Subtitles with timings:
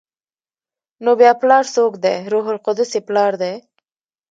[1.03, 3.53] نو بیا پلار څوک دی؟ روح القدس یې پلار دی؟